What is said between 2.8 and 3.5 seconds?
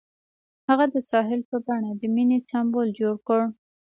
جوړ کړ.